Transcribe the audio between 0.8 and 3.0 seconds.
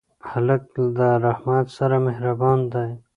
له رحمت سره مهربان دی.